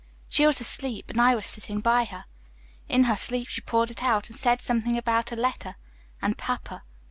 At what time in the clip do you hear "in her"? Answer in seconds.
2.89-3.15